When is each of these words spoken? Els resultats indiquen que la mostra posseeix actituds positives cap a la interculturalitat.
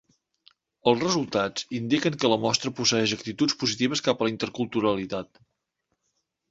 Els 0.91 1.03
resultats 1.03 1.67
indiquen 1.81 2.17
que 2.23 2.31
la 2.33 2.39
mostra 2.47 2.73
posseeix 2.81 3.15
actituds 3.19 3.59
positives 3.65 4.05
cap 4.09 4.21
a 4.25 4.29
la 4.29 4.35
interculturalitat. 4.37 5.45